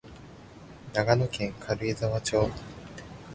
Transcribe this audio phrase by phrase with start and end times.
[0.93, 2.49] 長野県軽井沢町